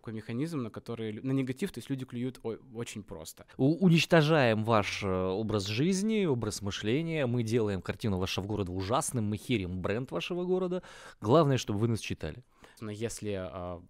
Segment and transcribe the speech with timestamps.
[0.00, 2.40] такой механизм, на который на негатив, то есть люди клюют
[2.74, 3.44] очень просто.
[3.58, 9.36] У- уничтожаем ваш э, образ жизни, образ мышления, мы делаем картину вашего города ужасным, мы
[9.36, 10.82] херим бренд вашего города.
[11.20, 12.42] Главное, чтобы вы нас читали.
[12.80, 13.82] Но если а,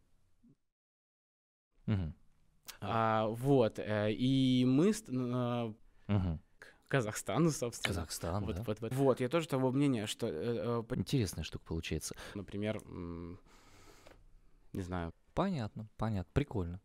[1.87, 2.15] Мгм.
[2.81, 5.75] а, вот э, и мы к
[6.89, 7.95] Казахстану, собственно.
[7.95, 8.63] Казахстан, Вот, да?
[8.67, 8.93] вот, вот.
[8.93, 12.17] Вот, я тоже того мнения, что, э, э, Интересная штука получается.
[12.35, 12.83] например,
[14.73, 16.81] не знаю, Понятно, понятно, прикольно.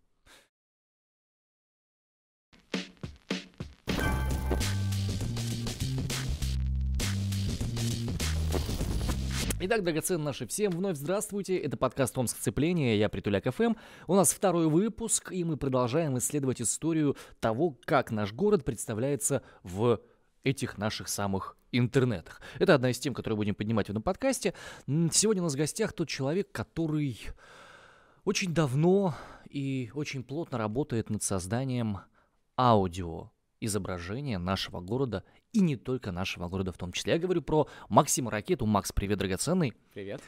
[9.57, 11.57] Итак, драгоценные наши, всем вновь здравствуйте.
[11.57, 13.73] Это подкаст «Омск сцепление», я Притуляк ФМ.
[14.05, 20.01] У нас второй выпуск, и мы продолжаем исследовать историю того, как наш город представляется в
[20.43, 22.41] этих наших самых интернетах.
[22.59, 24.53] Это одна из тем, которую будем поднимать в этом подкасте.
[24.85, 27.17] Сегодня у нас в гостях тот человек, который
[28.25, 29.15] очень давно
[29.49, 31.99] и очень плотно работает над созданием
[32.57, 37.13] аудио изображения нашего города и не только нашего города в том числе.
[37.13, 38.65] Я говорю про Максима Ракету.
[38.65, 39.73] Макс, привет, драгоценный.
[39.93, 40.21] привет.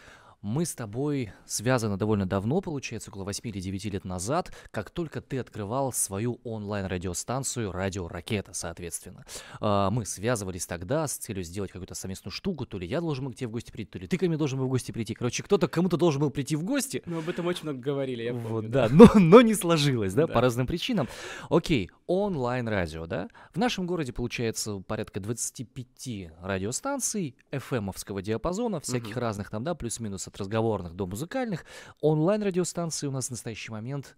[0.47, 5.19] Мы с тобой связаны довольно давно, получается, около 8 или 9 лет назад, как только
[5.19, 9.25] ты открывал свою онлайн-радиостанцию «Радио Ракета», соответственно.
[9.59, 13.33] А, Мы связывались тогда с целью сделать какую-то совместную штуку, то ли я должен был
[13.33, 15.13] к тебе в гости прийти, то ли ты ко мне должен был в гости прийти.
[15.15, 18.31] Короче, кто-то кому-то должен был прийти в гости, Мы об этом очень много говорили, я
[18.31, 18.47] помню.
[18.47, 20.33] вот, да, но, но не сложилось, да, Да.
[20.33, 21.09] по разным причинам.
[21.49, 23.27] Окей, онлайн-радио, да.
[23.53, 29.19] В нашем городе получается порядка 25 радиостанций FM-овского диапазона, всяких Мгм.
[29.19, 31.65] разных там, да, плюс-минус от разговорных до музыкальных.
[32.01, 34.15] Онлайн-радиостанции у нас в настоящий момент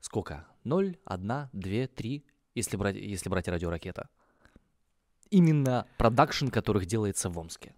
[0.00, 0.46] сколько?
[0.64, 4.08] 0, 1, 2, 3, если брать, если брать радио «Ракета».
[5.30, 7.74] Именно продакшн, которых делается в Омске.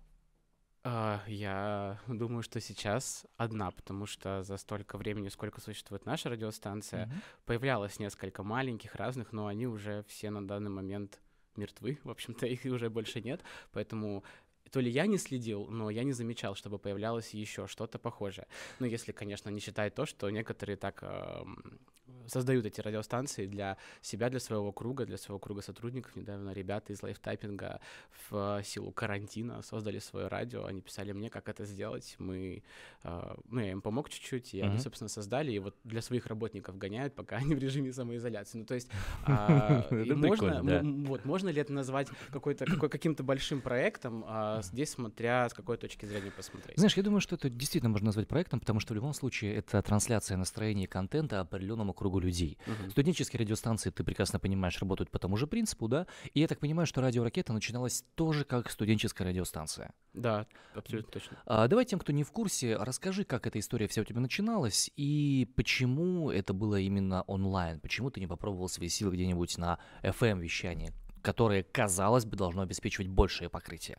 [0.85, 7.07] А, Я думаю, что сейчас одна, потому что за столько времени, сколько существует наша радиостанция,
[7.07, 7.23] Мгм.
[7.45, 11.21] появлялось несколько маленьких разных, но они уже все на данный момент
[11.57, 14.25] мертвы, в общем-то, их уже больше нет, поэтому
[14.73, 18.47] то ли я не следил, но я не замечал, чтобы появлялось еще что-то похожее.
[18.79, 21.79] Ну, если, конечно, не считать то, что некоторые так эм,
[22.27, 26.17] создают эти радиостанции для себя, для своего круга, для своего круга сотрудников.
[26.17, 27.81] Недавно ребята из лайфтайпинга
[28.29, 30.65] в силу карантина создали свое радио.
[30.65, 32.15] Они писали мне, как это сделать.
[32.19, 32.63] Мы,
[33.05, 34.79] э, ну, я им помог чуть-чуть, и они, Мгм.
[34.81, 35.53] собственно, создали.
[35.53, 38.59] И вот для своих работников гоняют, пока они в режиме самоизоляции.
[38.59, 38.89] Ну, то есть,
[39.27, 45.49] а, можно, вот, можно ли это назвать какой-то, какой, каким-то большим проектом, а, здесь смотря
[45.49, 46.77] с какой точки зрения посмотреть.
[46.79, 49.83] Знаешь, я думаю, что это действительно можно назвать проектом, потому что в любом случае это
[49.83, 52.59] трансляция настроения и контента определенному кругу людей.
[52.67, 52.91] Мгм.
[52.91, 56.07] Студенческие радиостанции, ты прекрасно понимаешь, работают по тому же принципу, да?
[56.35, 59.93] И я так понимаю, что радио «Ракета» начиналась тоже как студенческая радиостанция.
[60.13, 61.39] Да, абсолютно точно.
[61.47, 64.91] А, давай тем, кто не в курсе, расскажи, как эта история вся у тебя начиналась
[64.97, 70.93] и почему это было именно онлайн, почему ты не попробовал свои силы где-нибудь на FM-вещании,
[71.23, 73.99] которое, казалось бы, должно обеспечивать большее покрытие.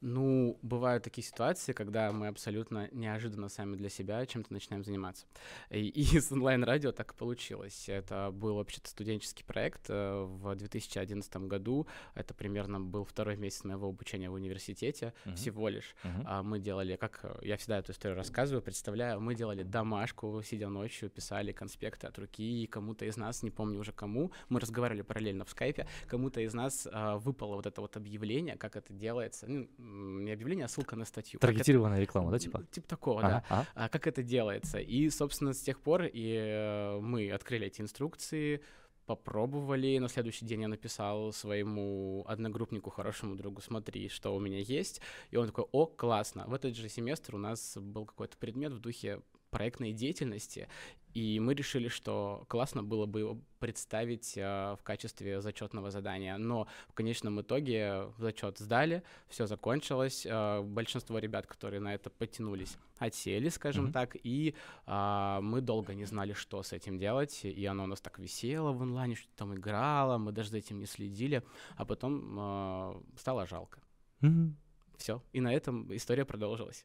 [0.00, 5.26] Ну, бывают такие ситуации, когда мы абсолютно неожиданно сами для себя чем-то начинаем заниматься.
[5.70, 7.88] И, и с онлайн-радио так и получилось.
[7.88, 11.86] Это был вообще-то студенческий проект э, в 2011 году.
[12.14, 15.36] Это примерно был второй месяц моего обучения в университете Мгм.
[15.36, 15.94] всего лишь.
[16.24, 20.68] А мы делали, как э, я всегда эту историю рассказываю, представляю, мы делали домашку, сидя
[20.68, 25.02] ночью, писали конспекты от руки, и кому-то из нас, не помню уже кому, мы разговаривали
[25.02, 29.46] параллельно в скайпе, кому-то из нас а, выпало вот это вот объявление, как это делается,
[29.46, 31.40] ну, не объявление, а ссылка на статью.
[31.40, 32.64] Как это- Таргетированная реклама, да, типа?
[32.70, 33.44] Типа такого, Ага, да.
[33.56, 33.68] ага.
[33.74, 34.78] А как это делается?
[34.78, 38.60] И, собственно, с тех пор и э, мы открыли эти инструкции,
[39.06, 39.98] попробовали.
[39.98, 45.00] На следующий день я написал своему одногруппнику, хорошему другу, смотри, что у меня есть.
[45.32, 46.44] И он такой, о, классно.
[46.46, 49.20] В этот же семестр у нас был какой-то предмет в духе
[49.50, 50.68] проектной деятельности,
[51.14, 56.36] и мы решили, что классно было бы его представить э, в качестве зачетного задания.
[56.38, 60.24] Но в конечном итоге зачет сдали, все закончилось.
[60.24, 63.92] э, большинство ребят, которые на это потянулись, отсели, скажем Мгм.
[63.92, 64.54] так, и
[64.86, 68.72] а, мы долго не знали, что с этим делать, и оно у нас так висело
[68.72, 71.42] в онлайне, что там играло, мы даже за этим не следили,
[71.76, 73.80] а потом а, стало жалко.
[74.20, 74.56] Мгм.
[74.96, 76.84] Все, и на этом история продолжилась.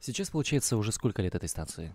[0.00, 1.94] Сейчас, получается, уже сколько лет этой станции?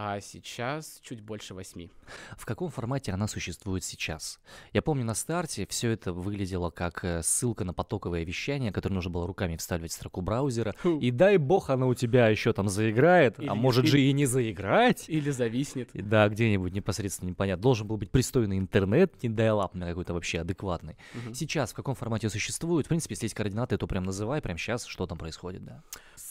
[0.00, 1.90] А сейчас чуть больше восьми.
[2.36, 4.38] В каком формате она существует сейчас?
[4.72, 9.10] Я помню, на старте все это выглядело как э, ссылка на потоковое вещание, которое нужно
[9.10, 10.72] было руками вставить в строку браузера.
[10.78, 11.00] Фу.
[11.00, 14.12] И дай бог она у тебя еще там заиграет, Или а может же или- и
[14.12, 15.08] не заиграть.
[15.08, 15.90] Или зависнет.
[15.94, 17.60] И Да, где-нибудь непосредственно непонятно.
[17.60, 20.96] Должен был быть пристойный интернет, не dial какой-то вообще адекватный.
[21.14, 21.34] Мгм.
[21.34, 22.86] Сейчас в каком формате существует?
[22.86, 25.82] В принципе, если есть координаты, то прям называй, прям сейчас, что там происходит, да.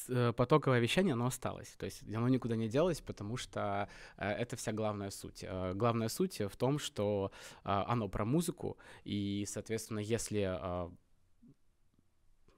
[0.10, 1.76] Э, потоковое вещание, оно осталось.
[1.78, 5.44] То есть оно никуда не делось, потому что э, это вся главная суть.
[5.44, 7.32] Э, главная суть в том, что
[7.64, 10.90] оно про музыку, и, соответственно, если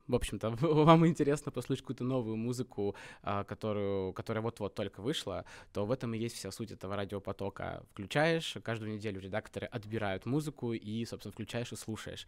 [0.10, 5.86] в общем-то, вам интересно послушать какую-то новую музыку, а, которую, которая вот-вот только вышла, то
[5.86, 7.84] в этом и есть вся суть этого радиопотока.
[7.92, 12.26] Включаешь, каждую неделю редакторы отбирают музыку и, собственно, включаешь и слушаешь.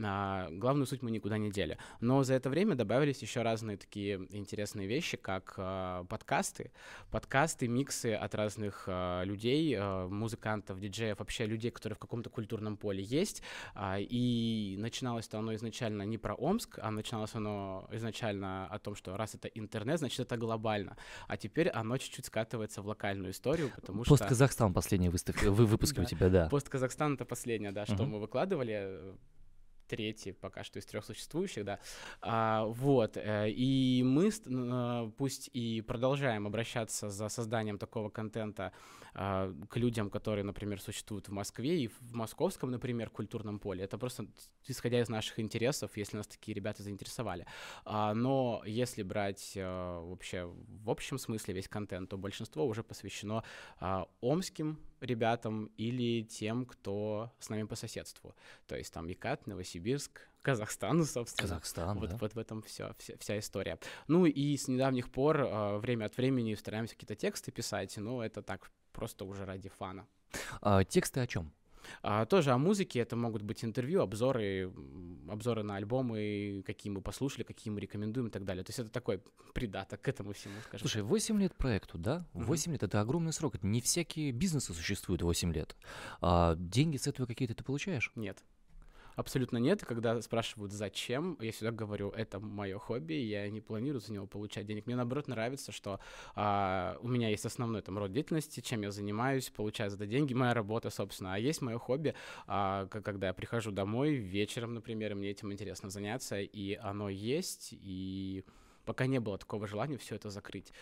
[0.00, 1.76] А, главную суть мы никуда не дели.
[2.00, 6.70] Но за это время добавились еще разные такие интересные вещи, как а, подкасты.
[7.10, 8.88] Подкасты, миксы от разных
[9.24, 13.42] людей, музыкантов, диджеев, вообще людей, которые в каком-то культурном поле есть.
[13.96, 19.16] И начиналось-то оно изначально не про Омск, а начиналось начиналось оно изначально о том, что
[19.16, 20.96] раз это интернет, значит это глобально.
[21.28, 24.10] А теперь оно чуть-чуть скатывается в локальную историю, потому что...
[24.10, 26.48] Пост Казахстан последний выставки, вы выпуски у тебя, да.
[26.48, 29.14] Пост Казахстан это последнее, да, что мы выкладывали
[29.94, 31.78] третий пока что из трех существующих, да.
[32.20, 38.72] А, вот, э, и мы, э, пусть и продолжаем обращаться за созданием такого контента
[39.14, 43.84] а, к людям, которые, например, существуют в Москве и в московском, например, культурном поле.
[43.84, 44.26] Это просто
[44.66, 47.46] исходя из наших интересов, если нас такие ребята заинтересовали.
[47.84, 50.50] А, но если брать а, вообще
[50.84, 53.44] в общем смысле весь контент, то большинство уже посвящено
[53.78, 58.34] а, омским ребятам или тем, кто с нами по соседству.
[58.66, 61.48] То есть там Екат, Новосибирск, Казахстан, собственно.
[61.48, 62.16] Казахстан, вот, да?
[62.20, 63.78] вот в этом все, вся, вся история.
[64.08, 68.42] Ну и с недавних пор э, время от времени стараемся какие-то тексты писать, но это
[68.42, 70.06] так просто уже ради фана.
[70.60, 71.52] А, тексты о чем?
[72.02, 74.72] А, тоже о музыке, это могут быть интервью, обзоры,
[75.28, 78.64] обзоры на альбомы, какие мы послушали, какие мы рекомендуем и так далее.
[78.64, 79.20] То есть это такой
[79.52, 82.26] придаток к этому всему, скажем Слушай, 8 лет проекту, да?
[82.34, 82.72] 8 mm-hmm.
[82.72, 83.56] лет— это огромный срок.
[83.56, 85.76] Это не всякие бизнесы существуют 8 лет.
[86.20, 88.12] А деньги с этого какие-то ты получаешь?
[88.14, 88.42] Нет.
[89.16, 89.82] Абсолютно нет.
[89.82, 94.26] И когда спрашивают, зачем, я всегда говорю, это мое хобби, я не планирую за него
[94.26, 94.86] получать денег.
[94.86, 96.00] Мне, наоборот, нравится, что
[96.34, 100.34] а, у меня есть основной там род деятельности, чем я занимаюсь, получаю за это деньги,
[100.34, 101.34] моя работа, собственно.
[101.34, 102.14] А есть мое хобби,
[102.46, 107.68] а, когда я прихожу домой вечером, например, и мне этим интересно заняться, и оно есть,
[107.72, 108.44] и
[108.84, 110.72] пока не было такого желания все это закрыть.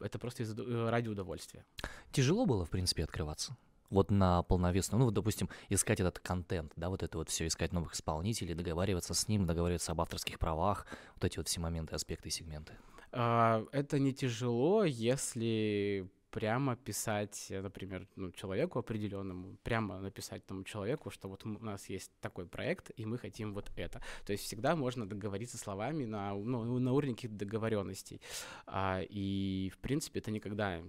[0.00, 0.44] Это просто
[0.90, 1.64] ради удовольствия.
[2.12, 3.56] Тяжело было, в принципе, открываться?
[3.90, 7.72] Вот на полновесную, ну, вот, допустим, искать этот контент, да, вот это вот все, искать
[7.72, 12.28] новых исполнителей, договариваться с ним, договариваться об авторских правах, вот эти вот все моменты, аспекты
[12.28, 12.74] и сегменты.
[13.12, 21.10] А, это не тяжело, если прямо писать, например, ну, человеку определенному, прямо написать тому человеку,
[21.10, 24.02] что вот у нас есть такой проект, и мы хотим вот это.
[24.26, 28.20] То есть всегда можно договориться словами на, ну, на уровне каких-то договоренностей.
[28.66, 30.82] А, и, в принципе, это никогда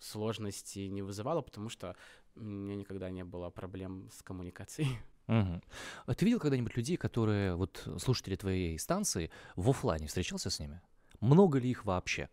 [0.00, 1.96] сложности не вызывало, потому что
[2.34, 4.88] у меня никогда не было проблем с коммуникацией.
[5.28, 5.60] Угу.
[6.06, 10.80] А ты видел когда-нибудь людей, которые, вот слушатели твоей станции, в офлайне встречался с ними?
[11.18, 12.28] Много ли их вообще?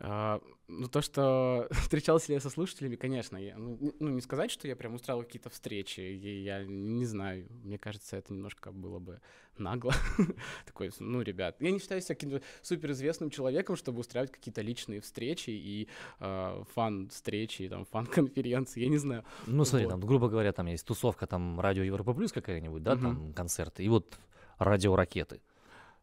[0.00, 3.36] А, ну, то, что встречался ли я со слушателями, конечно.
[3.36, 6.00] Я, ну, ну, не сказать, что я прям устраивал какие-то встречи.
[6.00, 7.46] Я, я не знаю.
[7.62, 9.20] Мне кажется, это немножко было бы
[9.58, 9.92] нагло.
[10.66, 15.50] Такой, ну, ребят, я не считаю себя каким-то суперизвестным человеком, чтобы устраивать какие-то личные встречи
[15.50, 15.88] и
[16.20, 19.24] э, фан-встречи, там, фан-конференции, я не знаю.
[19.46, 19.92] Ну, смотри, вот.
[19.92, 23.88] там, грубо говоря, там есть тусовка, там, радио Европа Плюс какая-нибудь, да, там, концерты, и
[23.88, 24.18] вот
[24.58, 25.40] радиоракеты.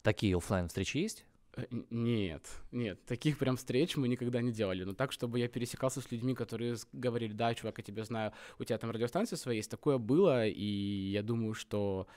[0.01, 1.25] Такие офлайн встречи есть?
[1.55, 4.83] Э, нет, нет, таких прям встреч мы никогда не делали.
[4.83, 8.63] Но так, чтобы я пересекался с людьми, которые говорили, да, чувак, я тебя знаю, у
[8.63, 12.07] тебя там радиостанция своя есть, такое было, и я думаю, что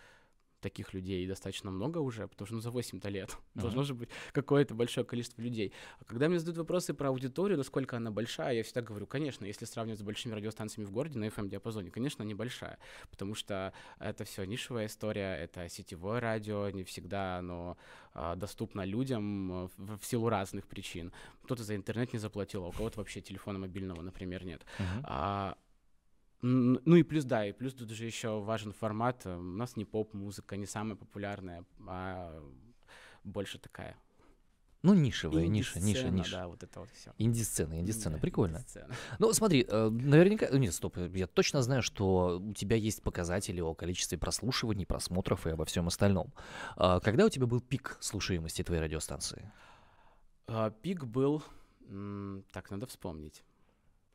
[0.65, 3.61] таких людей достаточно много уже, потому что ну, за 8-то лет uh-huh.
[3.61, 5.73] должно же быть какое-то большое количество людей.
[6.01, 9.67] А когда мне задают вопросы про аудиторию, насколько она большая, я всегда говорю, конечно, если
[9.67, 12.79] сравнивать с большими радиостанциями в городе на FM-диапазоне, конечно, она небольшая,
[13.11, 17.77] потому что это все нишевая история, это сетевое радио, не всегда оно
[18.15, 21.13] а, доступно людям а, в, в силу разных причин.
[21.43, 24.65] Кто-то за интернет не заплатил, а у кого-то вообще телефона мобильного, например, нет.
[24.79, 25.01] Uh-huh.
[25.05, 25.57] А,
[26.43, 29.25] ну и плюс, да, и плюс тут уже еще важен формат.
[29.25, 32.43] Э, у нас не поп-музыка, не самая популярная, а
[33.25, 33.97] больше такая
[34.85, 36.33] ну, нишевая, ниша, ниша, ниша.
[36.33, 37.11] Да, вот это вот все.
[37.17, 38.59] Инди-сцена, инди-сцена, да, прикольно.
[38.59, 38.95] Инди-сцена.
[39.19, 43.73] Ну, смотри, э, наверняка, нет, стоп, я точно знаю, что у тебя есть показатели о
[43.73, 46.35] количестве прослушиваний, просмотров и обо всем остальном.
[46.77, 49.51] А когда у тебя был пик слушаемости твоей радиостанции?
[50.49, 51.43] А, пик был,
[52.53, 53.43] так, надо вспомнить.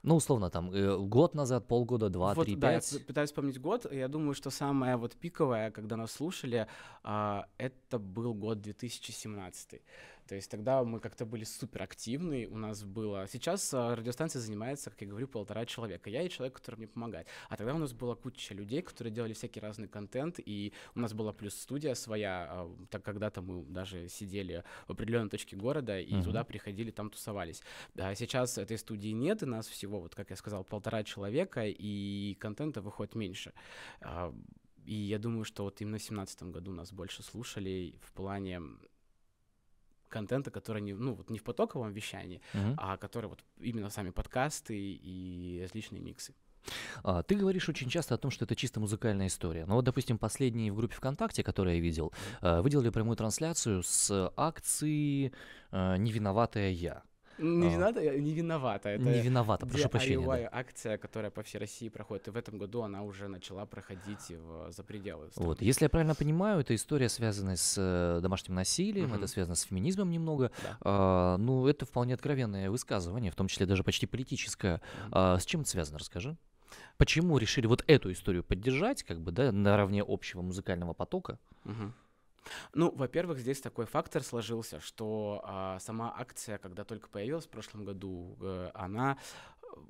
[0.01, 2.91] Ну, условно, там, э, год назад, полгода, два, вот, три, да, пять.
[2.93, 3.91] я пытаюсь вспомнить год.
[3.91, 6.67] Я думаю, что самое вот пиковое, когда нас слушали,
[7.03, 9.81] а, это был год 2017.
[10.29, 13.27] То есть тогда мы как-то были супер активны, у нас было...
[13.27, 16.11] Сейчас а, радиостанция занимается, как я говорю, полтора человека.
[16.11, 17.27] Я и человек, который мне помогает.
[17.49, 21.13] А тогда у нас была куча людей, которые делали всякий разный контент, и у нас
[21.13, 26.13] была плюс студия своя, а, так когда-то мы даже сидели в определенной точке города, и
[26.13, 26.23] uh-huh.
[26.23, 27.63] туда приходили, там тусовались.
[27.97, 32.37] А сейчас этой студии нет, и нас всего, вот как я сказал, полтора человека, и
[32.39, 33.51] контента выходит меньше.
[34.01, 34.31] А,
[34.85, 38.61] и я думаю, что вот именно в 2017 году нас больше слушали в плане
[40.09, 42.75] контента, который не, ну, вот не в потоковом вещании, uh-huh.
[42.77, 46.33] а который вот именно сами подкасты и различные миксы.
[47.03, 49.65] А, ты говоришь очень часто о том, что это чисто музыкальная история.
[49.65, 53.83] Но вот, допустим, последний в группе ВКонтакте, который я видел, э, вы делали прямую трансляцию
[53.83, 55.31] с акции
[55.71, 57.03] э, «Не виноватая я».
[57.39, 57.69] Не, а.
[57.71, 58.89] виновата, не виновата.
[58.89, 60.25] Это не виновата, прошу прощения.
[60.25, 60.49] Да.
[60.51, 62.27] акция, которая по всей России проходит.
[62.27, 65.29] И в этом году она уже начала проходить в, за пределы.
[65.31, 65.47] Страны.
[65.47, 69.17] Вот, если я правильно понимаю, это история, связанная с э, домашним насилием, mm-hmm.
[69.17, 70.51] это связано с феминизмом немного.
[70.63, 70.77] Да.
[70.81, 74.75] А, ну, это вполне откровенное высказывание, в том числе даже почти политическое.
[74.75, 75.09] Mm-hmm.
[75.11, 76.37] А, с чем это связано, расскажи.
[76.97, 81.39] Почему решили вот эту историю поддержать, как бы, да, наравне общего музыкального потока?
[81.65, 81.93] Угу.
[82.73, 87.85] Ну, во-первых, здесь такой фактор сложился, что а, сама акция, когда только появилась в прошлом
[87.85, 89.17] году, э, она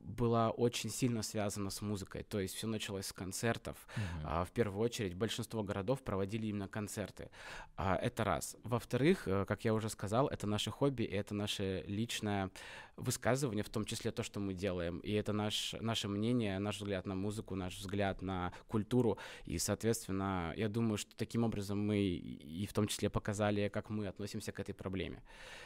[0.03, 2.23] была очень сильно связана с музыкой.
[2.23, 3.77] То есть все началось с концертов.
[3.95, 4.21] Uh-huh.
[4.23, 7.29] А, в первую очередь большинство городов проводили именно концерты.
[7.75, 8.57] А, это раз.
[8.63, 12.49] Во-вторых, э, как я уже сказал, это наше хобби, и это наше личное
[12.97, 14.99] высказывание, в том числе то, что мы делаем.
[14.99, 19.17] И это наш, наше мнение, наш взгляд на музыку, наш взгляд на культуру.
[19.45, 24.07] И, соответственно, я думаю, что таким образом мы и в том числе показали, как мы
[24.07, 25.23] относимся к этой проблеме.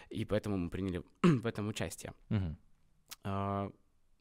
[0.09, 2.13] И поэтому мы приняли в этом участие.
[2.29, 3.73] Uh-huh.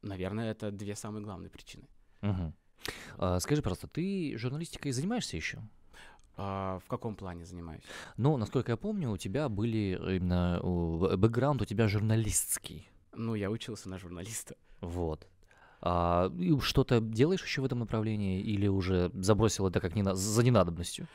[0.03, 1.89] Наверное, это две самые главные причины.
[2.23, 2.53] Угу.
[3.19, 5.59] А, скажи, пожалуйста, ты журналистикой занимаешься еще?
[6.37, 7.83] А, в каком плане занимаюсь?
[8.17, 12.89] Ну, насколько я помню, у тебя были именно бэкграунд у тебя журналистский.
[13.15, 14.57] Ну, я учился на журналиста.
[14.81, 15.27] Вот.
[15.81, 20.43] А, что-то делаешь еще в этом направлении или уже забросил это как не на, за
[20.43, 21.07] ненадобностью?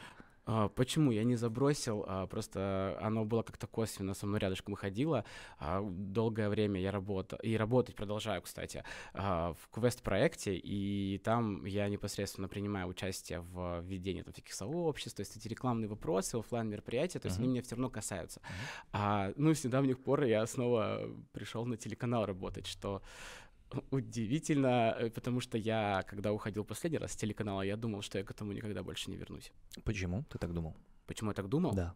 [0.47, 2.05] А, почему я не забросил?
[2.07, 5.25] А, просто оно было как-то косвенно со мной рядышком ходило.
[5.59, 12.47] А, долгое время я работал, и работать продолжаю, кстати, в квест-проекте, и там я непосредственно
[12.47, 17.27] принимаю участие в ведении там, всяких сообществ, то есть эти рекламные вопросы, офлайн мероприятия, то
[17.27, 17.43] есть uh-huh.
[17.43, 18.39] они меня все равно касаются.
[18.39, 18.87] Uh-huh.
[18.93, 23.01] А, ну, с недавних пор я снова пришел на телеканал работать, что
[23.91, 28.23] удивительно, э, потому что я, когда уходил последний раз с телеканала, я думал, что я
[28.23, 29.51] к этому никогда больше не вернусь.
[29.83, 30.75] Почему ты так думал?
[31.05, 31.73] Почему я так думал?
[31.73, 31.95] Да.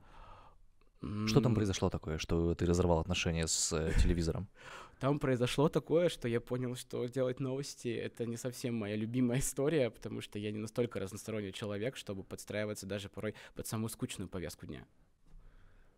[1.26, 4.48] Что там произошло такое, что ты разорвал отношения с э, телевизором?
[5.00, 9.90] Там произошло такое, что я понял, что делать новости— это не совсем моя любимая история,
[9.90, 14.68] потому что я не настолько разносторонний человек, чтобы подстраиваться даже порой под самую скучную повестку
[14.68, 14.86] дня.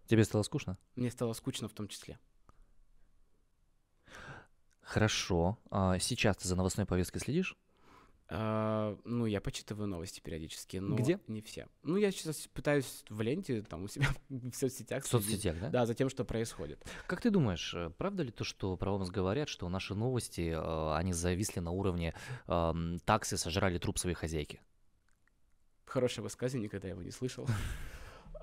[0.08, 0.78] Тебе стало скучно?
[0.96, 2.18] Мне стало скучно в том числе.
[4.84, 5.58] Хорошо.
[5.72, 7.58] А сейчас ты за новостной повесткой следишь?
[8.30, 11.20] А, ну, я почитываю новости периодически, но Где?
[11.28, 11.68] не все.
[11.84, 15.04] Ну, я сейчас пытаюсь в ленте, там, у себя в соцсетях.
[15.04, 15.70] В соцсетях, да?
[15.70, 16.84] Да, за тем, что происходит.
[17.06, 20.96] Как ты думаешь, э, правда ли то, что про нас говорят, что наши новости, э,
[20.96, 22.16] они зависли на уровне
[22.48, 22.74] э,
[23.06, 24.62] таксы сожрали труп своей хозяйки?
[25.86, 27.48] Хорошее высказывание, никогда его не слышал.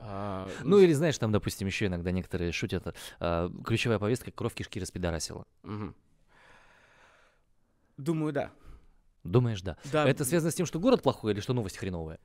[0.03, 4.81] А, ну, или знаешь, там, допустим, еще иногда некоторые шутят, а, ключевая повестка «Кровь кишки
[4.81, 5.45] распидорасила».
[5.63, 5.95] Угу.
[8.01, 8.51] Думаю, да.
[9.25, 9.77] Думаешь, да.
[9.93, 10.09] да.
[10.09, 12.19] Это связано с тем, что город плохой или что новость хреновая?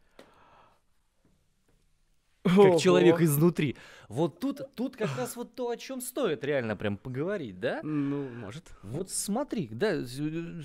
[2.44, 3.76] как человек изнутри.
[4.10, 7.80] Вот тут, тут как раз вот то, о чем стоит реально прям поговорить, да?
[7.84, 8.64] Ну, может.
[8.84, 10.04] Вот смотри, да,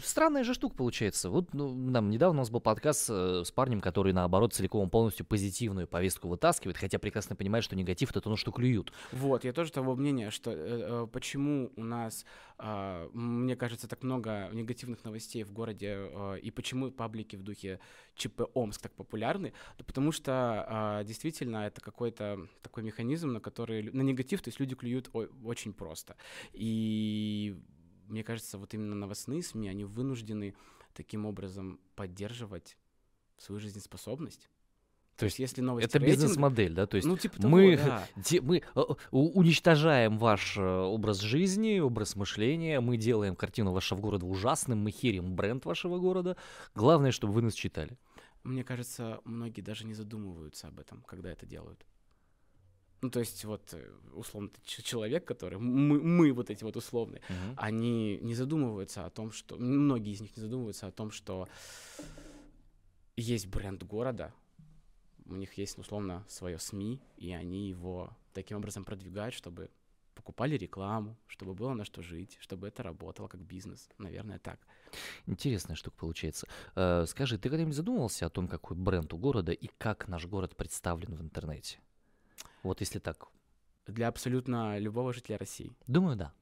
[0.03, 1.31] странная же штука получается.
[1.31, 5.25] Вот ну, нам недавно у нас был подкаст э, с парнем, который наоборот целиком полностью
[5.27, 8.93] позитивную повестку вытаскивает, хотя прекрасно понимает, что негатив это то, что клюют.
[9.13, 12.25] Вот, я тоже того мнения, что э, э, почему у нас,
[12.59, 17.81] э, мне кажется, так много негативных новостей в городе, э, и почему паблики в духе
[18.15, 23.83] ЧП Омск так популярны, да потому что э, действительно это какой-то такой механизм, на который,
[23.83, 25.11] на негатив, то есть люди клюют
[25.45, 26.17] очень просто.
[26.53, 27.57] И
[28.09, 30.55] мне кажется, вот именно новостные СМИ, они вынуждены
[30.95, 32.77] таким образом поддерживать
[33.39, 34.49] свою жизнеспособность.
[35.17, 36.17] То есть, если новости это рейтинг...
[36.17, 36.87] бизнес-модель, да?
[36.87, 38.07] То есть ну, типа того, мы, да.
[38.17, 38.63] де, мы
[39.11, 45.37] уничтожаем ваш э, образ жизни, образ мышления, мы делаем картину вашего города ужасным, мы херим
[45.37, 46.39] бренд вашего города.
[46.75, 47.99] Главное, чтобы вы нас читали.
[48.45, 51.85] Мне кажется, многие даже не задумываются об этом, когда это делают.
[53.03, 57.55] Ну, то есть, вот, э, условно, человек, который, мы, мы вот эти вот условные, uh-huh.
[57.57, 61.49] они не задумываются о том, что, многие из них не задумываются о том, что
[63.17, 64.35] есть бренд города,
[65.27, 69.71] у них есть, условно, свое СМИ, и они его таким образом продвигают, чтобы
[70.15, 73.89] покупали рекламу, чтобы было на что жить, чтобы это работало как бизнес.
[73.99, 74.59] Наверное, так.
[75.27, 76.47] Интересная штука получается.
[76.75, 80.57] Э, скажи, ты когда-нибудь задумывался о том, какой бренд у города и как наш город
[80.57, 81.79] представлен в интернете?
[82.63, 83.29] Вот если так.
[83.87, 85.73] Для абсолютно любого жителя России.
[85.87, 86.33] Думаю, да.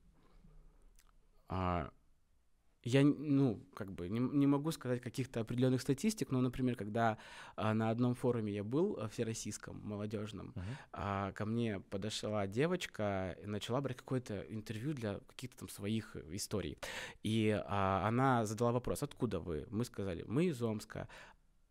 [1.49, 1.91] А,
[2.85, 7.19] я, ну, как бы не, не могу сказать каких-то определенных статистик, но, например, когда
[7.57, 10.63] а, на одном форуме я был, а, всероссийском, молодежном, uh-huh.
[10.93, 16.79] а, ко мне подошла девочка и начала брать какое-то интервью для каких-то там своих историй.
[17.23, 19.67] И а, она задала вопрос, откуда вы?
[19.71, 21.09] Мы сказали, мы из Омска.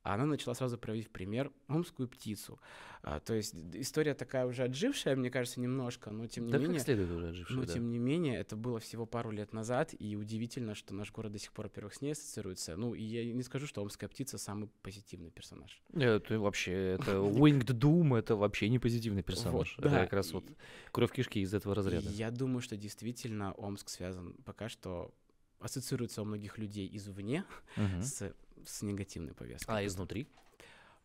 [0.07, 2.61] А она начала сразу проводить пример омскую птицу.
[3.03, 6.75] А, то есть история такая уже отжившая, мне кажется, немножко, но тем не да менее...
[6.77, 7.73] Как следует уже отжившая, Но да.
[7.73, 11.39] тем не менее, это было всего пару лет назад, и удивительно, что наш город до
[11.39, 12.77] сих пор, во-первых, с ней ассоциируется.
[12.77, 15.81] Ну, и я не скажу, что омская птица самый позитивный персонаж.
[15.93, 19.75] Это вообще, это Winged Doom, это вообще не позитивный персонаж.
[19.75, 20.45] Вот, это да, как раз вот
[20.93, 22.09] кровь кишки из этого разряда.
[22.09, 25.13] Я думаю, что действительно Омск связан пока что
[25.59, 27.43] ассоциируется у многих людей извне
[27.75, 28.01] Мгм.
[28.01, 28.31] с,
[28.67, 29.71] с негативной повесткой.
[29.77, 30.27] А изнутри?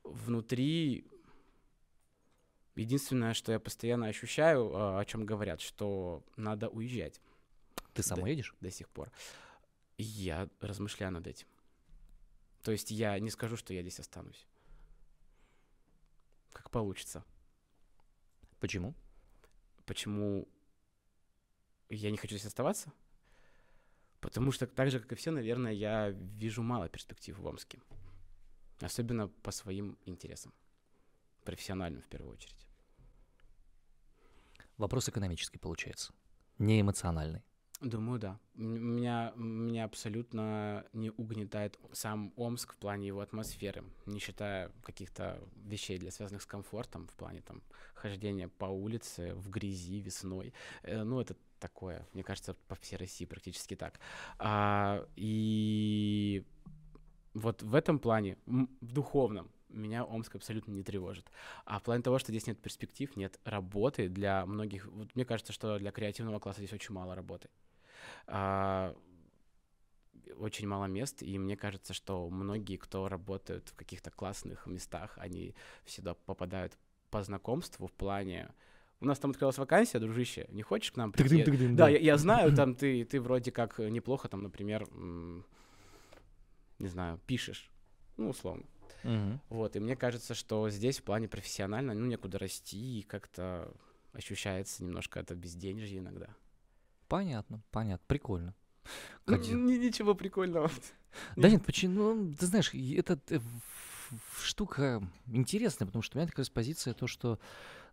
[0.05, 1.07] внутри
[2.75, 7.21] единственное, что я постоянно ощущаю, а, о чем говорят, что надо уезжать
[7.95, 8.25] Ты сам Да.
[8.25, 8.55] уедешь?
[8.61, 9.13] до сих пор.
[9.99, 11.47] Я размышляю над этим.
[12.63, 14.47] То есть я не скажу, что я здесь останусь.
[16.53, 17.25] Как получится.
[18.59, 18.95] Почему?
[19.85, 20.49] Почему
[21.91, 22.93] я не хочу здесь оставаться?
[24.23, 27.81] Потому что так же, как и все, наверное, я вижу мало перспектив в Омске.
[28.81, 30.55] Особенно по своим интересам.
[31.45, 32.69] Профессиональным в первую очередь.
[34.79, 36.15] Вопрос экономический получается.
[36.59, 37.43] Не эмоциональный.
[37.83, 38.39] Думаю, да.
[38.55, 45.99] Меня, меня абсолютно не угнетает сам Омск в плане его атмосферы, не считая каких-то вещей,
[45.99, 47.61] для связанных с комфортом, в плане там
[47.95, 50.53] хождения по улице в грязи весной.
[50.85, 53.99] Э, Ну, это такое, мне кажется, по всей России практически так.
[54.39, 56.45] А, и
[57.35, 61.31] вот в этом плане, в духовном, меня Омск абсолютно не тревожит.
[61.65, 65.53] А в плане того, что здесь нет перспектив, нет работы для многих, вот мне кажется,
[65.53, 67.49] что для креативного класса здесь очень мало работы.
[68.27, 68.97] А,
[70.39, 75.55] очень мало мест, и мне кажется, что многие, кто работают в каких-то классных местах, они
[75.85, 76.77] всегда попадают
[77.11, 78.51] по знакомству в плане
[79.03, 81.43] у нас там открылась вакансия, дружище, не хочешь к нам прийти?
[81.43, 84.87] Тык-дым-тык-дым, Да, я, я знаю, там ты, ты вроде как неплохо, там, например,
[86.79, 87.69] не знаю, пишешь,
[88.17, 88.65] ну, условно.
[89.03, 89.41] Мгм.
[89.49, 93.75] Вот, и мне кажется, что здесь в плане профессионально, ну, некуда расти, и как-то
[94.13, 96.29] ощущается немножко это безденежье иногда.
[97.13, 98.55] Понятно, понятно, прикольно.
[99.27, 100.71] Ну, ничего прикольного.
[101.37, 102.15] Да нет, почему?
[102.15, 103.39] Ну, ты знаешь, и это э,
[104.41, 107.39] штука интересная, потому что у меня такая позиция, то, что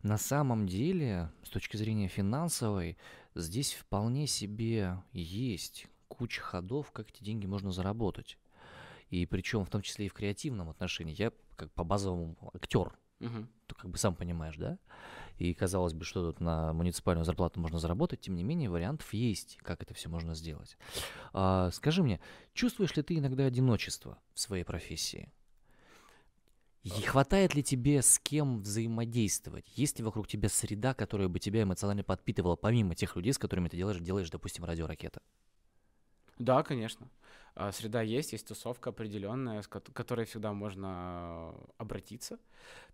[0.04, 2.98] на самом деле, с точки зрения финансовой,
[3.36, 8.38] здесь вполне себе есть куча ходов, как эти деньги можно заработать.
[9.10, 11.14] И причем в том числе и в креативном отношении.
[11.14, 13.50] Я как по базовому актер, Мгм.
[13.68, 14.78] ты как бы сам понимаешь, да?
[15.38, 19.58] И казалось бы, что тут на муниципальную зарплату можно заработать, тем не менее вариантов есть,
[19.62, 20.78] как это все можно сделать.
[21.34, 22.20] А, скажи мне,
[22.54, 25.32] чувствуешь ли ты иногда одиночество в своей профессии?
[26.84, 29.66] И хватает ли тебе с кем взаимодействовать?
[29.76, 33.68] Есть ли вокруг тебя среда, которая бы тебя эмоционально подпитывала, помимо тех людей, с которыми
[33.68, 35.22] ты делаешь, делаешь допустим, радиоракета?
[36.40, 37.08] Да, конечно.
[37.56, 42.40] А, Среда есть, есть тусовка определенная, с которой всегда можно обратиться,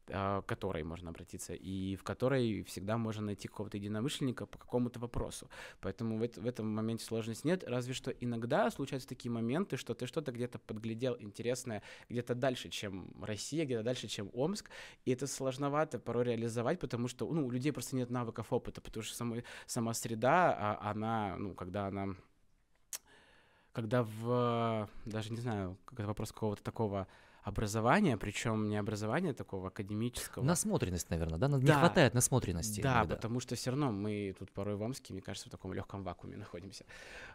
[0.09, 4.99] а, к которой можно обратиться, и в которой всегда можно найти какого-то единомышленника по какому-то
[4.99, 5.49] вопросу.
[5.81, 9.93] Поэтому в, эт- в этом моменте сложности нет, разве что иногда случаются такие моменты, что
[9.93, 14.71] ты что-то где-то подглядел интересное, где-то дальше, чем Россия, где-то дальше, чем Омск,
[15.05, 19.03] и это сложновато порой реализовать, потому что ну, у людей просто нет навыков опыта, потому
[19.03, 22.15] что самой- сама среда, а, она, ну, когда она
[23.75, 27.07] когда в, даже не знаю, как это вопрос какого-то такого
[27.45, 30.43] образования, причем не образования такого академического.
[30.43, 31.47] Насмотренность, наверное, да?
[31.47, 31.77] Не Да.
[31.79, 32.81] хватает насмотренности.
[32.81, 33.15] Да, иногда.
[33.15, 36.37] потому что все равно мы тут порой в Омске, мне кажется, в таком легком вакууме
[36.37, 36.85] находимся.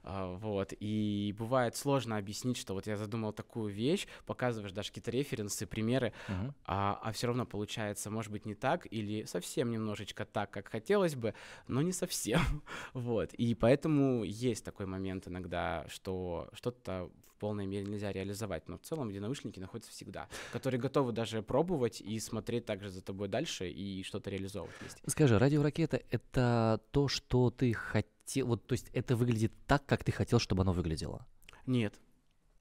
[0.03, 0.73] А, вот.
[0.81, 6.13] И бывает сложно объяснить, что вот я задумал такую вещь, показываешь даже какие-то референсы, примеры,
[6.29, 6.55] Мгм.
[6.67, 11.35] а, все равно получается, может быть, не так или совсем немножечко так, как хотелось бы,
[11.69, 12.41] но не совсем.
[12.95, 13.33] вот.
[13.35, 19.09] И поэтому есть такой момент иногда, что что-то полной мере нельзя реализовать, но в целом
[19.09, 24.31] единомышленники находятся всегда, которые готовы даже пробовать и смотреть также за тобой дальше и что-то
[24.31, 25.03] реализовывать вместе.
[25.07, 28.47] Скажи, радиоракета— это то, что ты хотел...
[28.47, 31.27] Вот, то есть это выглядит так, как ты хотел, чтобы оно выглядело?
[31.67, 31.95] Нет.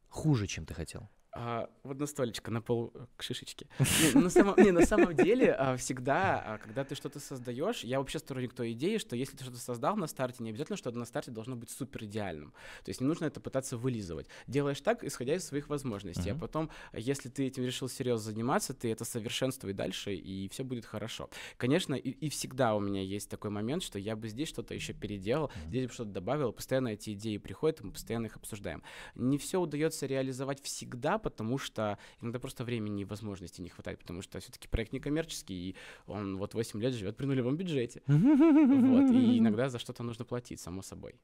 [0.08, 1.10] Хуже, чем ты хотел?
[1.32, 3.68] А, вот на столечко, на пол э, к шишечке.
[4.16, 8.00] Не, на, самом, не, на самом деле, а, всегда, а, когда ты что-то создаешь, я
[8.00, 10.98] вообще сторонник той идеи, что если ты что-то создал на старте, не обязательно, что это
[10.98, 12.52] на старте должно быть супер идеальным.
[12.84, 14.28] То есть не нужно это пытаться вылизывать.
[14.48, 16.32] Делаешь так, исходя из своих возможностей.
[16.32, 16.38] Uh-huh.
[16.38, 20.86] А потом, если ты этим решил серьезно заниматься, ты это совершенствуй дальше, и все будет
[20.86, 21.30] хорошо.
[21.58, 24.94] Конечно, и, и всегда у меня есть такой момент, что я бы здесь что-то еще
[24.94, 25.68] переделал, uh-huh.
[25.68, 26.54] здесь бы что-то добавил.
[26.54, 28.82] Постоянно эти идеи приходят, и мы постоянно их обсуждаем.
[29.14, 34.22] Не все удается реализовать всегда, потому что иногда просто времени и возможностей не хватает, потому
[34.22, 35.76] что все-таки проект некоммерческий, и
[36.08, 38.02] он вот 8 лет живет при нулевом бюджете.
[38.08, 41.16] Вот, и иногда за что-то нужно платить, само собой.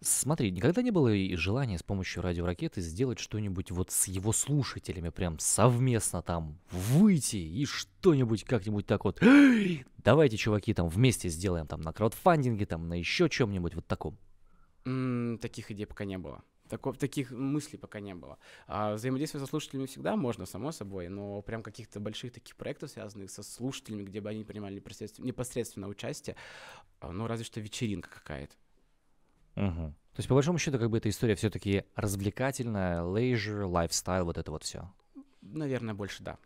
[0.00, 5.10] Смотри, никогда не было и желания с помощью радиоракеты сделать что-нибудь вот с его слушателями,
[5.10, 9.22] прям совместно там выйти и что-нибудь как-нибудь так вот.
[9.98, 14.16] Давайте, чуваки, там вместе сделаем там на краудфандинге, там на еще чем-нибудь вот таком.
[15.40, 16.42] таких идей пока не было.
[16.68, 18.38] Таков, таких мыслей пока не было.
[18.66, 23.30] А взаимодействие со слушателями всегда можно, само собой, но прям каких-то больших таких проектов, связанных
[23.30, 26.36] со слушателями, где бы они принимали непосредственно, непосредственно участие,
[27.00, 28.54] а, ну, разве что вечеринка какая-то.
[29.56, 29.94] Угу.
[30.18, 34.50] То есть, по большому счету, как бы эта история все-таки развлекательная, leisure, lifestyle, вот это
[34.50, 34.90] вот все.
[35.40, 36.38] Наверное, больше да.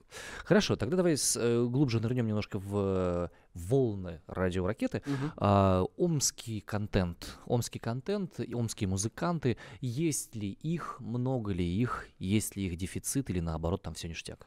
[0.45, 5.03] Хорошо, тогда давай с, э, глубже нырнем немножко в волны радиоракеты.
[5.07, 5.33] Угу.
[5.37, 12.67] А, омский контент, омский контент, омские музыканты, есть ли их, много ли их, есть ли
[12.67, 14.47] их дефицит или наоборот там все ништяк?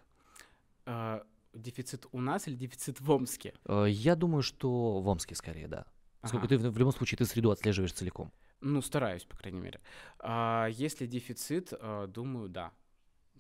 [0.86, 3.53] А, дефицит у нас или дефицит в Омске?
[3.65, 5.86] А, я думаю, что в Омске скорее, да.
[6.21, 6.58] Поскольку ага.
[6.58, 8.31] ты в любом случае ты среду отслеживаешь целиком.
[8.62, 9.79] Ну, стараюсь, по крайней мере.
[10.19, 12.71] А, если дефицит, а, думаю, да.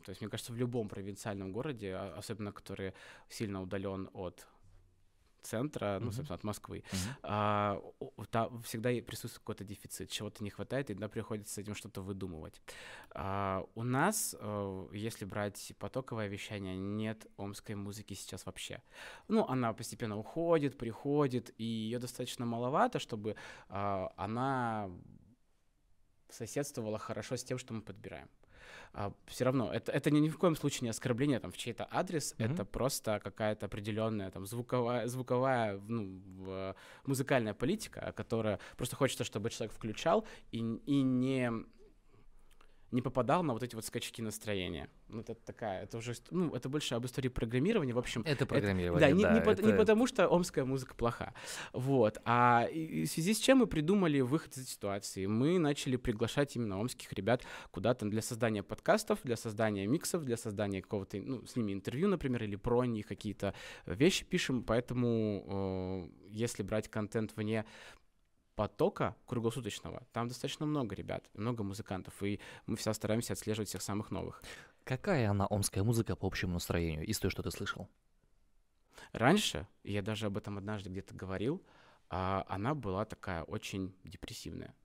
[0.05, 2.93] То есть, мне кажется, в любом провинциальном городе, а, особенно который
[3.27, 4.47] сильно удален от
[5.45, 5.99] центра, mm-hmm.
[5.99, 7.19] ну, собственно, от Москвы, mm-hmm.
[7.23, 7.81] а,
[8.31, 12.61] там всегда присутствует какой-то дефицит, чего-то не хватает, и тогда приходится с этим что-то выдумывать.
[13.11, 18.81] А, у нас, а, если брать потоковое вещание, нет омской музыки сейчас вообще.
[19.27, 23.35] Ну, она постепенно уходит, приходит, и ее достаточно маловато, чтобы
[23.69, 24.89] а, она
[26.29, 28.29] соседствовала хорошо с тем, что мы подбираем
[28.97, 31.85] а, все равно это, это ни, ни в коем случае не оскорбление там, в чей-то
[31.91, 32.53] адрес, mm-hmm.
[32.53, 36.73] это просто какая-то определенная там звуковая, звуковая ну,
[37.05, 41.51] музыкальная политика, которая просто хочется, чтобы человек включал и, и не
[42.91, 44.89] не попадал на вот эти вот скачки настроения.
[45.07, 48.23] Ну, это такая, это уже, ну, это больше об истории программирования, в общем.
[48.25, 49.29] Это программирование, это, да.
[49.29, 49.63] Не, не, это...
[49.63, 51.33] не потому, что омская музыка плоха,
[51.73, 55.25] вот, а в связи с чем мы придумали выход из этой ситуации.
[55.25, 60.81] Мы начали приглашать именно омских ребят куда-то для создания подкастов, для создания миксов, для создания
[60.81, 63.53] какого-то, ну, с ними интервью, например, или про них какие-то
[63.85, 67.65] вещи пишем, поэтому э, если брать контент вне
[68.55, 74.11] потока круглосуточного, там достаточно много ребят, много музыкантов, и мы всегда стараемся отслеживать всех самых
[74.11, 74.41] новых.
[74.83, 77.89] Какая она омская музыка по общему настроению, из той, что ты слышал?
[79.11, 81.63] Раньше, я даже об этом однажды где-то говорил,
[82.09, 84.75] а, она была такая очень депрессивная.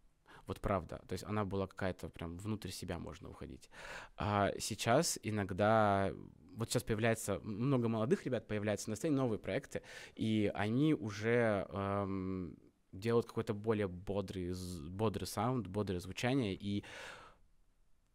[0.47, 1.01] Вот правда.
[1.07, 3.71] То есть она была какая-то прям внутрь себя можно уходить.
[4.17, 6.13] А сейчас иногда
[6.57, 9.83] вот сейчас появляется много молодых ребят, появляются на сцене новые проекты,
[10.17, 12.59] и они уже эм,
[12.93, 14.55] делают какой-то более бодрый,
[14.91, 16.85] бодрый саунд, бодрое звучание, и...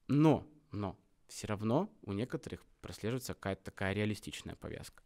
[0.07, 5.03] Но, но, все равно у некоторых прослеживается какая-то такая реалистичная повязка.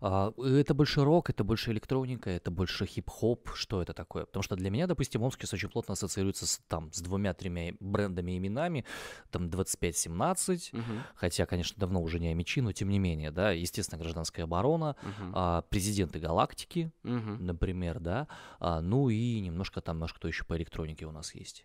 [0.00, 4.26] А, это больше рок, это больше электроника, это больше хип-хоп, что это такое?
[4.26, 8.84] Потому что для меня, допустим, Омский очень плотно ассоциируется с, там, с двумя-тремя брендами именами,
[9.30, 10.82] там 25-17, угу.
[11.14, 15.30] хотя, конечно, давно уже не Амичи, но тем не менее, да, естественно, гражданская оборона, угу.
[15.34, 17.36] а, президенты галактики, угу.
[17.38, 18.28] например, да,
[18.60, 21.64] а, ну и немножко там, немножко кто еще по электронике у нас есть.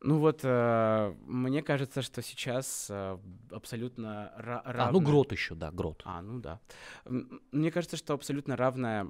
[0.00, 3.18] Ну вот, э, мне кажется, что сейчас э,
[3.50, 4.88] абсолютно ра- равная...
[4.88, 6.02] А, ну грот еще, да, грот.
[6.04, 6.60] А, ну да.
[7.52, 9.08] Мне кажется, что абсолютно равная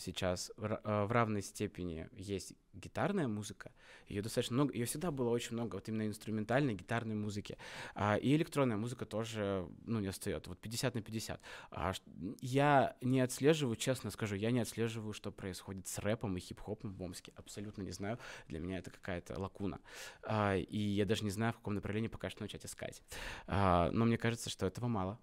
[0.00, 3.72] сейчас в, э, в равной степени есть гитарная музыка,
[4.08, 7.58] ее достаточно много, ее всегда было очень много, вот именно инструментальной гитарной музыки,
[7.94, 11.40] а, и электронная музыка тоже, ну, не отстает, вот 50 на 50.
[11.70, 11.92] А,
[12.40, 17.02] я не отслеживаю, честно скажу, я не отслеживаю, что происходит с рэпом и хип-хопом в
[17.02, 19.80] Омске, абсолютно не знаю, для меня это какая-то лакуна,
[20.22, 23.02] а, и я даже не знаю, в каком направлении пока что начать искать,
[23.46, 25.18] но мне кажется, что этого мало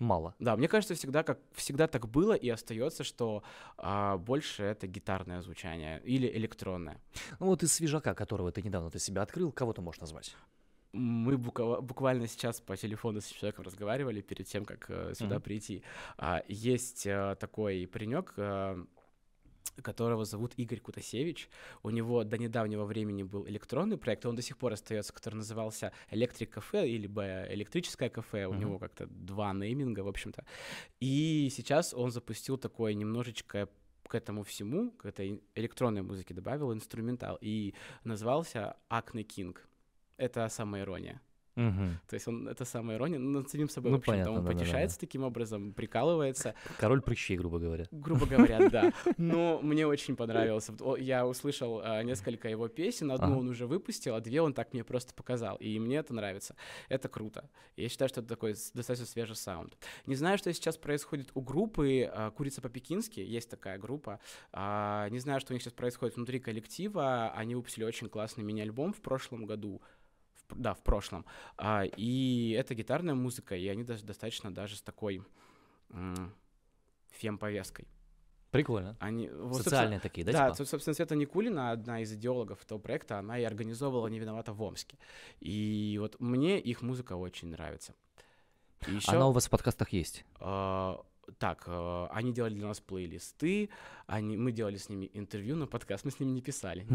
[0.00, 0.34] мало.
[0.38, 3.42] Да, мне кажется, всегда как всегда так было и остается, что
[3.76, 7.00] а, больше это гитарное звучание или электронное.
[7.38, 10.36] Ну вот из свежака, которого ты недавно для себя открыл, кого ты можешь назвать?
[10.92, 15.40] Мы буквально сейчас по телефону с человеком разговаривали перед тем, как э, сюда mm-hmm.
[15.40, 15.82] прийти.
[16.18, 18.84] А, есть а, такой паренек, а,
[19.82, 21.48] которого зовут Игорь Кутасевич.
[21.82, 25.92] У него до недавнего времени был электронный проект, он до сих пор остается, который назывался
[26.10, 27.06] Электрик кафе или
[27.52, 28.46] Электрическое кафе.
[28.46, 28.58] У uh-huh.
[28.58, 30.44] него как-то два нейминга, в общем-то.
[31.00, 33.68] И сейчас он запустил такое немножечко
[34.06, 39.68] к этому всему, к этой электронной музыке добавил инструментал и назвался Акне Кинг.
[40.16, 41.20] Это самая ирония.
[41.60, 41.84] Угу.
[42.08, 44.50] То есть он, это самая ирония, но над самим собой, ну, в общем-то, он да,
[44.50, 45.06] потешается да, да.
[45.06, 46.54] таким образом, прикалывается.
[46.78, 47.86] Король прыщей, грубо говоря.
[47.90, 48.92] Грубо говоря, да.
[49.18, 50.72] Но мне очень понравился.
[50.98, 54.84] Я услышал а, несколько его песен, одну он уже выпустил, а две он так мне
[54.84, 56.56] просто показал, и мне это нравится.
[56.88, 57.50] Это круто.
[57.76, 59.76] Я считаю, что это такой достаточно свежий саунд.
[60.06, 64.18] Не знаю, что сейчас происходит у группы а, «Курица по-пекински», есть такая группа.
[64.52, 67.30] А, не знаю, что у них сейчас происходит внутри коллектива.
[67.32, 69.82] Они выпустили очень классный мини-альбом в прошлом году,
[70.54, 71.24] да, в прошлом.
[71.56, 75.22] А, и это гитарная музыка, и они даже достаточно даже с такой
[75.90, 76.32] м-
[77.10, 77.86] фем-повесткой.
[78.50, 78.96] Прикольно.
[78.98, 80.32] Они, вот, Социальные такие, да?
[80.32, 80.66] Да, типа?
[80.66, 84.98] собственно, Света Никулина, одна из идеологов этого проекта, она и организовывала «Не виновата» в Омске.
[85.38, 87.94] И вот мне их музыка очень нравится.
[88.88, 90.24] И еще, она у вас в подкастах есть?
[90.40, 90.96] Э,
[91.38, 93.70] так, э, они делали для нас плейлисты,
[94.06, 96.86] они, мы делали с ними интервью, но подкаст мы с ними не писали.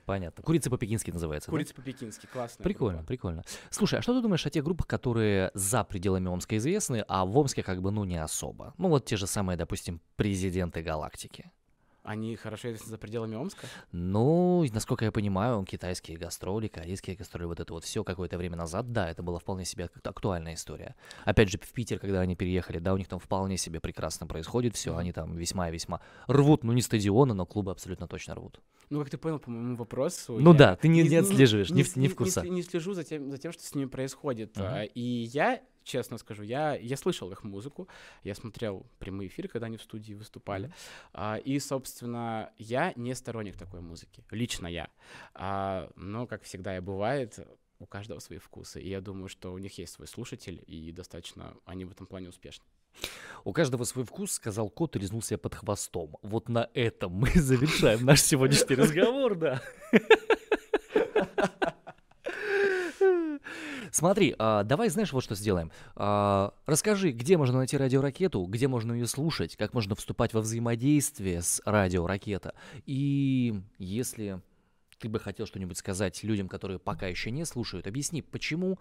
[0.06, 0.42] Понятно.
[0.42, 1.50] Курица по-пекински называется.
[1.50, 1.82] Курица да?
[1.82, 2.62] по-пекински, классно.
[2.62, 3.08] Прикольно, группа.
[3.08, 3.44] прикольно.
[3.70, 7.36] Слушай, а что ты думаешь о тех группах, которые за пределами Омска известны, а в
[7.36, 8.74] Омске как бы ну не особо?
[8.78, 11.50] Ну вот те же самые, допустим, президенты галактики.
[12.06, 13.66] Они хорошо известны за пределами Омска?
[13.90, 18.92] Ну, насколько я понимаю, китайские гастроли, корейские гастроли, вот это вот все какое-то время назад,
[18.92, 20.94] да, это была вполне себе как-то актуальная история.
[21.24, 24.76] Опять же, в Питер, когда они переехали, да, у них там вполне себе прекрасно происходит
[24.76, 28.60] все, они там весьма-весьма рвут, ну не стадионы, но клубы абсолютно точно рвут.
[28.88, 30.38] Ну, как ты понял по моему вопросу.
[30.38, 32.42] Ну да, ты не, не, не отслеживаешь, не, не, не в курсе.
[32.42, 34.56] Не, не слежу за тем, за тем, что с ними происходит.
[34.56, 34.86] Uh-huh.
[34.94, 37.88] И я честно скажу, я, я слышал их музыку,
[38.24, 40.70] я смотрел прямые эфиры, когда они в студии выступали,
[41.12, 44.90] а, и, собственно, я не сторонник такой музыки, лично я.
[45.34, 47.38] А, но, как всегда и бывает,
[47.78, 51.56] у каждого свои вкусы, и я думаю, что у них есть свой слушатель, и достаточно
[51.64, 52.64] они в этом плане успешны.
[53.44, 56.16] У каждого свой вкус, сказал кот и резнул себя под хвостом.
[56.22, 59.62] Вот на этом мы завершаем наш сегодняшний разговор, да.
[63.96, 65.72] Смотри, а, давай, знаешь, вот что сделаем.
[65.94, 71.40] А, расскажи, где можно найти радиоракету, где можно ее слушать, как можно вступать во взаимодействие
[71.40, 72.54] с радиоракета.
[72.84, 74.42] И если
[74.98, 78.78] ты бы хотел что-нибудь сказать людям, которые пока еще не слушают, объясни, почему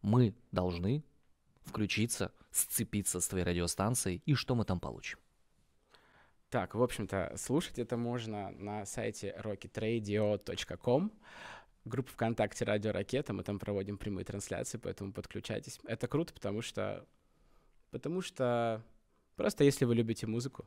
[0.00, 1.04] мы должны
[1.66, 5.18] включиться, сцепиться с твоей радиостанцией и что мы там получим.
[6.48, 11.12] Так, в общем-то, слушать это можно на сайте rocketradio.com
[11.84, 15.78] группа ВКонтакте «Радио Ракета», мы там проводим прямые трансляции, поэтому подключайтесь.
[15.84, 17.06] Это круто, потому что...
[17.90, 18.82] Потому что
[19.36, 20.66] просто если вы любите музыку,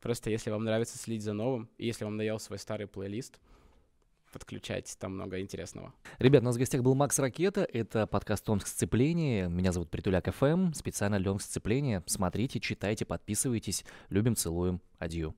[0.00, 3.40] просто если вам нравится следить за новым, и если вам надоел свой старый плейлист,
[4.32, 5.92] подключайтесь, там много интересного.
[6.18, 10.32] Ребят, у нас в гостях был Макс Ракета, это подкаст «Омск сцепление», меня зовут Притуляк
[10.32, 12.04] ФМ, специально для Омск сцепления.
[12.06, 15.34] Смотрите, читайте, подписывайтесь, любим, целуем, адью.